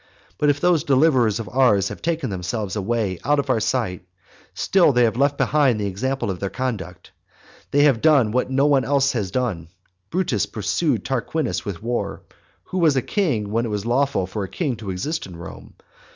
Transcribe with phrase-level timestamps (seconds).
[0.39, 4.03] But if those deliverers of ours have taken themselves away out of our sight,
[4.55, 7.11] still they have left behind the example of their conduct.
[7.69, 9.67] They have done what no one else had done.
[10.09, 12.23] Brutus pursued Tarquinius with war,
[12.63, 15.75] who was a king when it was lawful for a king to exist in Rome.